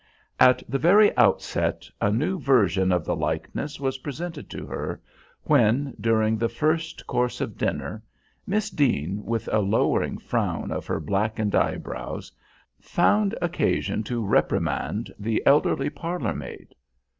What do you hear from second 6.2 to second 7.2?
the first